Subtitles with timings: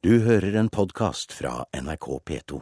[0.00, 2.58] Du hører en podkast fra NRK P2.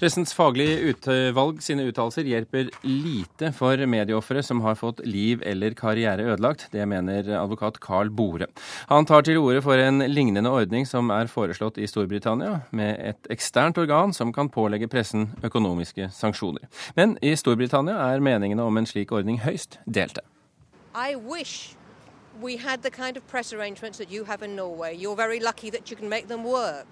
[0.00, 6.24] Pressens faglige utvalg sine uttalelser hjelper lite for medieofre som har fått liv eller karriere
[6.24, 6.70] ødelagt.
[6.72, 8.48] Det mener advokat Carl Bore.
[8.88, 13.32] Han tar til orde for en lignende ordning som er foreslått i Storbritannia, med et
[13.36, 16.70] eksternt organ som kan pålegge pressen økonomiske sanksjoner.
[16.96, 20.24] Men i Storbritannia er meningene om en slik ordning høyst delte.
[20.96, 21.76] I wish
[22.40, 24.96] we had the kind of press arrangements that you have in Norway.
[24.96, 26.86] You're very lucky that you can make them work.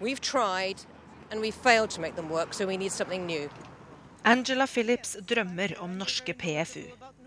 [0.00, 0.76] We've tried
[1.30, 3.50] and we failed to make them work, so we need something new.
[4.24, 6.82] Angela Phillips drømmer om norske PFU.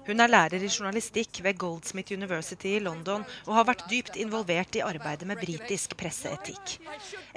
[0.08, 4.74] Hun er lærer i journalistikk ved Goldsmith University i London og har vært dypt involvert
[4.78, 6.78] i arbeidet med britisk presseetikk.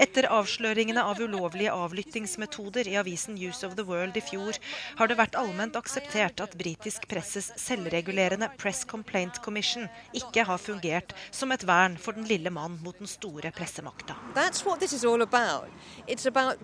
[0.00, 4.56] Etter avsløringene av ulovlige avlyttingsmetoder i avisen News of the World i fjor,
[4.98, 9.84] har det vært allment akseptert at britisk presses selvregulerende Press Complaint Commission
[10.16, 14.16] ikke har fungert som et vern for den lille mann mot den store pressemakta.
[14.34, 15.68] That's what this is all about.
[16.08, 16.58] It's about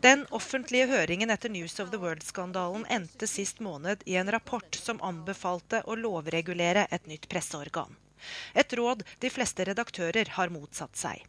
[0.00, 5.00] Den offentlige høringen etter News of the World-skandalen endte sist måned i en rapport som
[5.00, 7.96] anbefalte å lovregulere et nytt presseorgan.
[8.54, 11.24] Et råd de fleste redaktører har motsatt seg.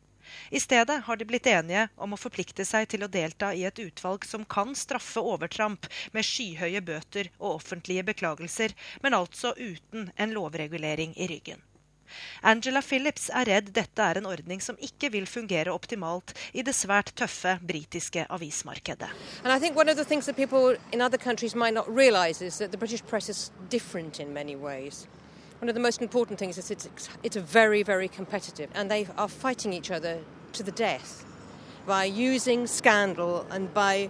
[0.50, 3.80] I stedet har de blitt enige om å forplikte seg til å delta i et
[3.82, 10.36] utvalg som kan straffe overtramp med skyhøye bøter og offentlige beklagelser, men altså uten en
[10.36, 11.64] lovregulering i ryggen.
[12.44, 16.76] Angela Phillips er redd dette er en ordning som ikke vil fungere optimalt i det
[16.76, 19.10] svært tøffe britiske avismarkedet.
[25.62, 29.28] One of the most important things is it's, it's very, very competitive, and they are
[29.28, 30.20] fighting each other
[30.54, 31.26] to the death
[31.86, 34.10] by using scandal and by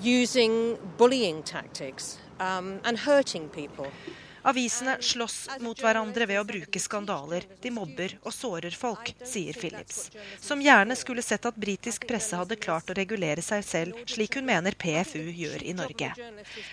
[0.00, 3.88] using bullying tactics um, and hurting people.
[4.42, 7.44] Avisene slåss mot hverandre ved å bruke skandaler.
[7.60, 10.06] De mobber og sårer folk, sier Phillips.
[10.40, 14.48] Som gjerne skulle sett at britisk presse hadde klart å regulere seg selv, slik hun
[14.48, 16.12] mener PFU gjør i Norge.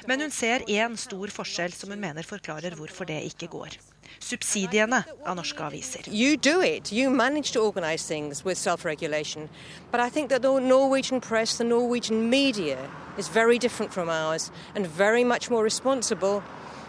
[0.07, 3.75] Men hun ser én stor forskjell som hun mener forklarer hvorfor det ikke går.
[4.23, 6.07] Subsidiene av norske aviser.
[6.07, 6.91] You do it.
[6.91, 9.49] You manage to organize things with self-regulation.
[9.91, 12.77] But I think that the Norwegian press, the Norwegian media,
[13.17, 16.41] is very different from ours and very much more responsible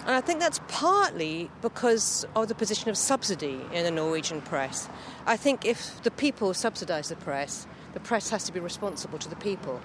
[0.08, 4.88] And I think that's partly because of the position of subsidy in the Norwegian press.
[5.26, 9.28] I think if the people subsidize the press, the press has to be responsible to
[9.28, 9.80] the people.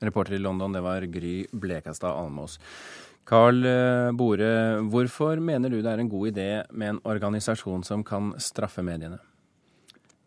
[0.00, 2.60] Reporter i London, det var Gry Blekastad Almås.
[3.24, 8.04] Carl eh, Bore, hvorfor mener du det er en god idé med en organisasjon som
[8.04, 9.18] kan straffe mediene?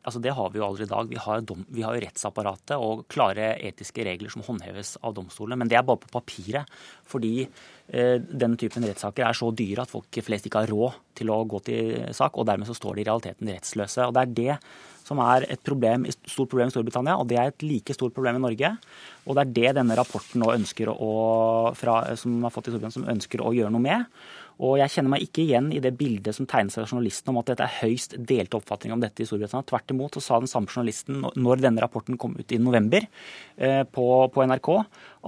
[0.06, 1.10] Altså Det har vi jo allerede i dag.
[1.10, 5.58] Vi har, dom, vi har jo rettsapparatet og klare etiske regler som håndheves av domstolene.
[5.60, 6.70] Men det er bare på papiret.
[7.10, 11.32] Fordi eh, denne typen rettssaker er så dyre at folk flest ikke har råd til
[11.34, 12.38] å gå til sak.
[12.38, 14.06] Og dermed så står de i realiteten rettsløse.
[14.06, 14.60] Og det er det
[15.06, 18.40] som er et problem, stort problem i Storbritannia, og det er et like stort problem
[18.40, 18.72] i Norge.
[19.26, 21.12] Og det er det denne rapporten nå ønsker å,
[21.78, 24.10] fra, som har fått i Storbritannia, som ønsker å gjøre noe med.
[24.64, 27.50] Og jeg kjenner meg ikke igjen i det bildet som tegnes av journalisten om at
[27.52, 29.68] dette er høyst delte oppfatninger om dette i Storbritannia.
[29.68, 33.82] Tvert imot så sa den samme journalisten når denne rapporten kom ut i november eh,
[33.84, 34.70] på, på, NRK,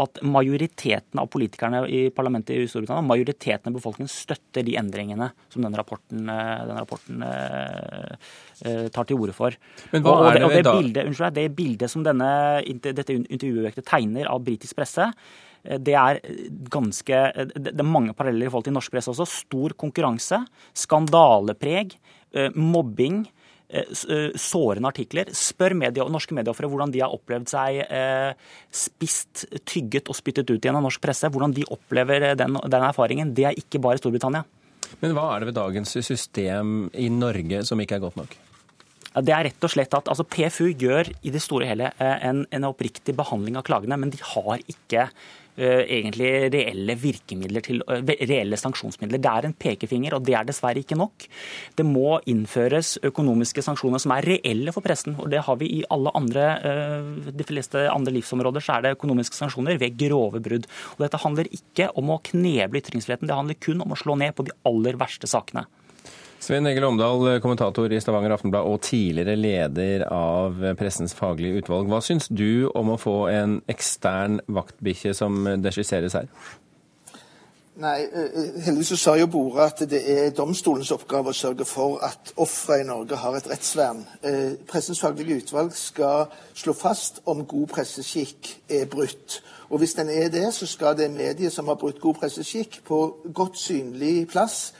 [0.03, 5.65] at majoriteten av politikerne i parlamentet i Storbritannia, majoriteten av befolkningen støtter de endringene som
[5.65, 9.57] denne rapporten, eh, denne rapporten eh, tar til orde for.
[9.91, 12.31] Men hva og, er det, og det, bildet, unnskyld, det bildet som denne,
[12.79, 15.11] dette intervjuobjektet tegner av britisk presse,
[15.67, 16.19] det er
[16.71, 17.17] ganske
[17.55, 19.27] Det er mange paralleller i forhold til norsk presse også.
[19.27, 20.39] Stor konkurranse,
[20.77, 21.97] skandalepreg,
[22.33, 23.25] eh, mobbing.
[23.67, 25.27] Eh, eh, sårende artikler.
[25.35, 27.81] Spør media, norske medieofre hvordan de har opplevd seg
[28.71, 31.27] spist, tygget og spyttet ut igjen av norsk presse.
[31.27, 33.33] Hvordan de opplever den, den erfaringen.
[33.35, 34.45] Det er ikke bare Storbritannia.
[35.01, 38.37] Men hva er det ved dagens system i Norge som ikke er godt nok?
[39.17, 42.45] Det er rett og slett at altså, PFU gjør i det store og hele en,
[42.53, 45.07] en oppriktig behandling av klagene, men de har ikke
[45.65, 49.21] egentlig reelle virkemidler til eh, reelle sanksjonsmidler.
[49.21, 51.27] Det er en pekefinger, og det er dessverre ikke nok.
[51.77, 55.17] Det må innføres økonomiske sanksjoner som er reelle for pressen.
[55.17, 58.63] og Det har vi i alle andre, eh, de fleste andre livsområder.
[58.63, 60.69] Så er det økonomiske sanksjoner ved grove brudd.
[60.97, 64.35] Og Dette handler ikke om å kneble ytringsfriheten, det handler kun om å slå ned
[64.35, 65.65] på de aller verste sakene.
[66.39, 71.89] Svein Egil Omdal, kommentator i Stavanger Aftenblad og tidligere leder av Pressens faglige utvalg.
[71.89, 76.29] Hva syns du om å få en ekstern vaktbikkje som det skisseres her?
[77.77, 81.99] Nei, eh, Heldigvis så sa jo Bore at det er domstolens oppgave å sørge for
[82.05, 84.05] at ofre i Norge har et rettsvern.
[84.23, 86.25] Eh, Pressens faglige utvalg skal
[86.57, 89.41] slå fast om god presseskikk er brutt.
[89.69, 93.17] Og Hvis den er det, så skal det mediet som har brutt god presseskikk, på
[93.33, 94.73] godt synlig plass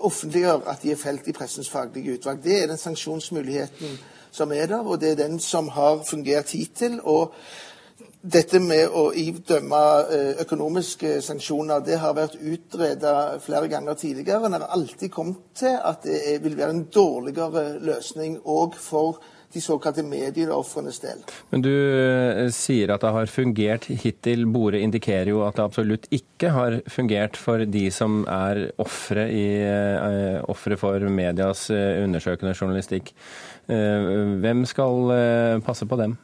[0.00, 2.42] offentliggjør at de er felt i pressens faglige utvalg.
[2.44, 3.98] Det er den sanksjonsmuligheten
[4.34, 7.00] som er der, og det er den som har fungert hittil.
[7.02, 7.34] og
[8.24, 14.48] dette med å idømme eh, økonomiske sanksjoner det har vært utredet flere ganger tidligere.
[14.48, 19.20] En har alltid kommet til at det vil være en dårligere løsning òg for
[19.54, 21.22] de såkalte medieofrenes del.
[21.52, 24.44] Men du eh, sier at det har fungert hittil.
[24.50, 29.26] Bore indikerer jo at det absolutt ikke har fungert for de som er ofre
[30.44, 33.12] uh, for medias undersøkende journalistikk.
[33.66, 35.12] Hvem skal
[35.64, 36.18] passe på dem?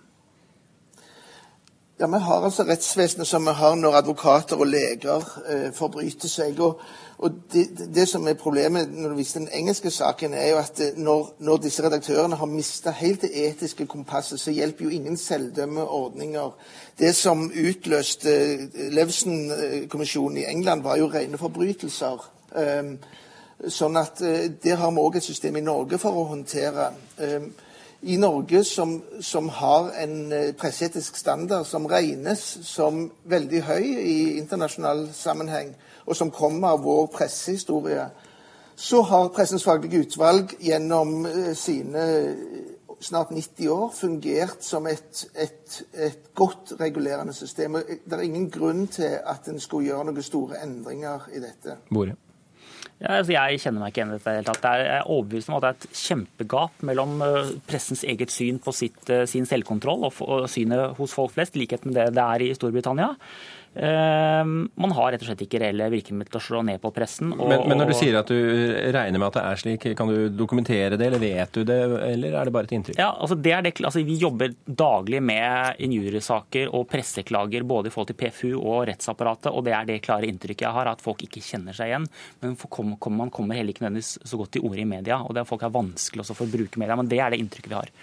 [2.00, 6.60] Ja, Vi har altså rettsvesenet som vi har når advokater og leger eh, forbryter seg.
[6.60, 6.80] og,
[7.18, 10.80] og det, det, som er Problemet når du viser den engelske saken, er jo at
[10.80, 15.16] eh, når, når disse redaktørene har mista helt det etiske kompasset, så hjelper jo ingen
[15.16, 16.56] selvdømmeordninger.
[16.98, 22.28] Det som utløste eh, Levson-kommisjonen i England, var jo rene forbrytelser.
[22.56, 22.96] Um,
[23.68, 26.94] sånn at uh, Der har vi òg et system i Norge for å håndtere.
[27.20, 27.52] Um,
[28.02, 34.18] i Norge som, som, har en eh, presseetisk standard som regnes som veldig høy i
[34.38, 35.74] internasjonal sammenheng,
[36.06, 38.08] og som kommer av vår pressehistorie,
[38.80, 42.64] så har Pressens faglige utvalg gjennom eh, sine eh,
[43.00, 47.76] snart 90 år fungert som et, et, et godt regulerende system.
[47.84, 51.80] Det er ingen grunn til at en skulle gjøre noen store endringer i dette.
[51.92, 52.16] Bore.
[53.00, 54.34] Ja, altså jeg kjenner meg ikke igjen i dette.
[54.36, 54.66] helt.
[54.66, 58.74] Jeg er overbevist om at det er et kjempegap mellom eh, pressens eget syn på
[58.76, 62.44] sitt, eh, sin selvkontroll og synet hos folk flest, i likhet med det det er
[62.44, 63.14] i Storbritannia.
[63.74, 67.30] Ehm, man har rett og slett ikke reelle virkemidler til å slå ned på pressen.
[67.36, 68.38] Og, men, men, når du sier at du
[68.90, 71.78] regner med at det er slik, kan du dokumentere det, eller vet du det,
[72.08, 72.98] eller er det bare et inntrykk?
[72.98, 77.94] Ja, altså det er det, altså Vi jobber daglig med injuriesaker og presseklager både i
[77.94, 81.22] forhold til PFU og rettsapparatet, og det er det klare inntrykket jeg har, at folk
[81.28, 82.10] ikke kjenner seg igjen.
[82.42, 85.36] Men kom, kom, man kommer heller ikke nødvendigvis så godt til orde i media, og
[85.36, 87.70] det er folk er vanskelig også for å bruke media, men det er det inntrykket
[87.70, 87.94] vi har.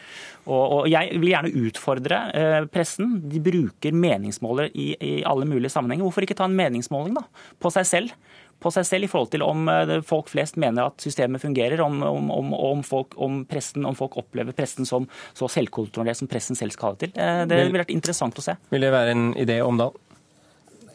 [0.48, 3.18] Og, og Jeg vil gjerne utfordre eh, pressen.
[3.28, 6.08] De bruker meningsmåler i, i alle mulige mulige sammenhenger.
[6.08, 7.26] Hvorfor ikke ta en meningsmåling da,
[7.60, 8.16] på seg selv?
[8.58, 12.02] På seg selv i forhold til om eh, folk flest mener at systemet fungerer, om,
[12.02, 15.06] om, om, folk, om, pressen, om folk opplever pressen som
[15.38, 17.22] så selvkontrollert som pressen selv skal ha det til.
[17.22, 18.58] Eh, det ville vært interessant å se.
[18.74, 19.94] Vil det være en idé, Omdal?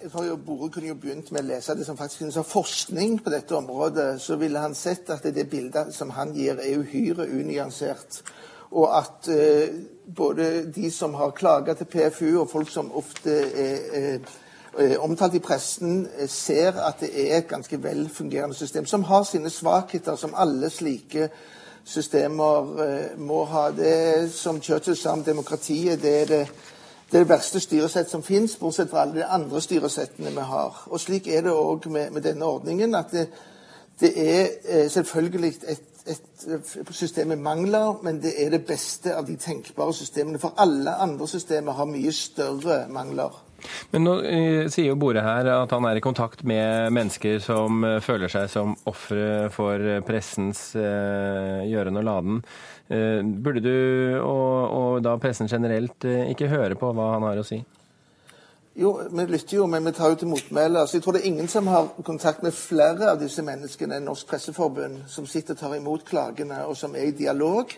[0.02, 2.48] Jeg tror jo Bore kunne jo begynt med å lese det som faktisk finnes av
[2.50, 4.16] forskning på dette området.
[4.18, 8.18] Så ville han sett at det bildet som han gir, er uhyre unyansert.
[8.72, 9.76] Og at uh,
[10.10, 14.20] både de som har klaga til PFU, og folk som ofte er, Eh,
[14.98, 19.50] omtalt i pressen, eh, ser at det er et ganske velfungerende system, som har sine
[19.50, 21.28] svakheter, som alle slike
[21.84, 23.70] systemer eh, må ha.
[23.70, 26.48] Det som Churchill sa om demokratiet, det er det,
[27.10, 30.84] det, er det verste styresett som finnes, bortsett fra alle de andre styresettene vi har.
[30.86, 32.94] Og Slik er det òg med, med, denne ordningen.
[32.94, 33.28] at det,
[34.00, 36.26] det er selvfølgelig et et
[36.90, 40.38] system med mangler, men det er det beste av de tenkbare systemene.
[40.38, 43.51] For alle andre systemer har mye større mangler.
[43.92, 47.84] Men nå eh, sier jo Bore her at han er i kontakt med mennesker som
[47.86, 52.40] eh, føler seg som ofre for pressens gjørende gjøren og laden.
[53.42, 53.76] Burde du,
[54.20, 57.60] og, og da pressen generelt, ikke høre på hva han har å si?
[58.74, 60.80] Jo, vi lytter jo, men vi tar jo til motmæle.
[60.80, 64.06] Altså, jeg tror det er ingen som har kontakt med flere av disse menneskene enn
[64.08, 67.74] Norsk Presseforbund, som sitter og tar imot klagene, og som er i dialog.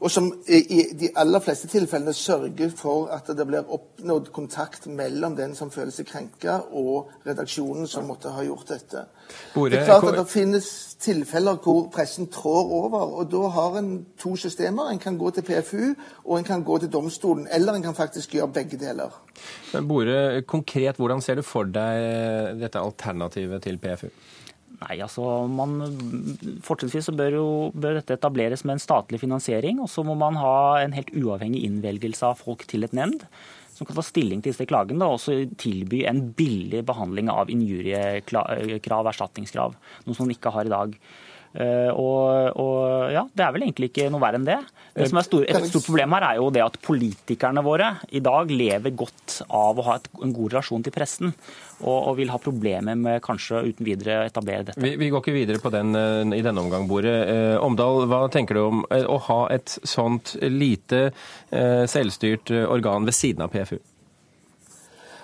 [0.00, 5.36] Og som i de aller fleste tilfellene sørger for at det blir oppnådd kontakt mellom
[5.36, 9.04] den som føler seg krenka, og redaksjonen som måtte ha gjort dette.
[9.52, 13.78] Bore, det er klart at det finnes tilfeller hvor pressen trår over, og da har
[13.80, 14.90] en to systemer.
[14.90, 15.84] En kan gå til PFU,
[16.24, 17.46] og en kan gå til domstolen.
[17.54, 19.14] Eller en kan faktisk gjøre begge deler.
[19.74, 24.10] Men Bore, konkret, hvordan ser du for deg dette alternativet til PFU?
[24.78, 25.80] Nei, altså man,
[26.62, 29.80] Fortrinnsvis så bør, jo, bør dette etableres med en statlig finansiering.
[29.82, 33.26] Og så må man ha en helt uavhengig innvelgelse av folk til et nemnd
[33.78, 39.10] som kan ta stilling til disse klagene og også tilby en billig behandling av injuriekrav,
[39.12, 39.76] erstatningskrav.
[40.06, 40.96] Noe som man ikke har i dag.
[41.54, 44.58] Eh, og, og, ja, Det er vel egentlig ikke noe verre enn det.
[44.98, 48.22] Det som er stor, Et stort problem her er jo det at politikerne våre i
[48.24, 51.32] dag lever godt av å ha et, en god relasjon til pressen,
[51.80, 54.82] og, og, vil ha problemer med kanskje uten videre å etablere dette.
[54.82, 57.16] Vi, vi, går ikke videre på den eh, i denne omgang, Bordet.
[57.32, 61.08] Eh, Omdal, hva tenker du om å ha et sånt lite
[61.48, 63.78] selvstyrt organ ved siden av PFU?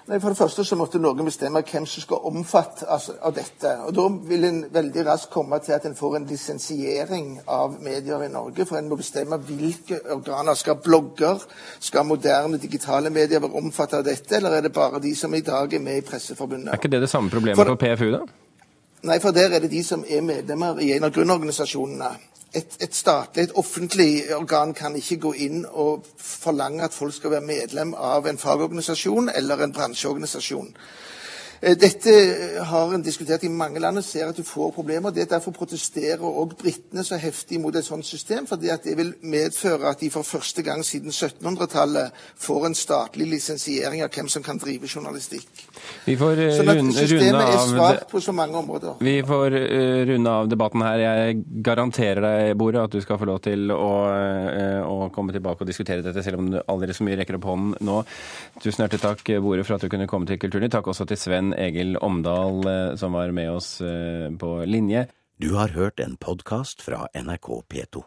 [0.05, 3.71] Nei, For det første så måtte noen bestemme hvem som skal omfatte altså, av dette.
[3.87, 8.27] Og Da vil en veldig raskt komme til at en får en lisensiering av medier
[8.27, 8.67] i Norge.
[8.69, 10.59] For en må bestemme hvilke organer.
[10.61, 11.41] Skal blogger,
[11.81, 15.41] skal moderne digitale medier være omfattet av dette, eller er det bare de som i
[15.41, 16.69] dag er med i Presseforbundet?
[16.69, 18.21] Er ikke det det samme problemet for, for PFU, da?
[19.05, 22.13] Nei, for der er det de som er medlemmer i en av grunnorganisasjonene.
[22.55, 27.33] Et, et, statlig, et offentlig organ kan ikke gå inn og forlange at folk skal
[27.33, 30.71] være medlem av en fagorganisasjon eller en bransjeorganisasjon.
[31.61, 32.13] Eh, dette
[32.67, 35.15] har en diskutert i mange land og ser at du får problemer.
[35.15, 38.47] Det er Derfor protesterer også britene så heftig mot et sånt system.
[38.47, 43.27] fordi at det vil medføre at de for første gang siden 1700-tallet får en statlig
[43.27, 45.49] lisensiering av hvem som kan drive journalistikk.
[46.05, 48.95] Vi får uh, sånn at systemet er svakt på så mange områder.
[49.01, 49.59] Vi får
[50.11, 50.99] runde av debatten her.
[50.99, 53.93] Jeg garanterer deg, Bore, at du skal få lov til å,
[54.87, 57.75] å komme tilbake og diskutere dette, selv om du aldri så mye rekker opp hånden
[57.85, 58.01] nå.
[58.63, 60.73] Tusen hjertelig takk, Bore, for at du kunne komme til Kulturnytt.
[60.75, 65.07] Takk også til Sven Egil Omdal, eh, som var med oss eh, på linje.
[65.37, 68.05] Du har hørt en podkast fra NRK P2.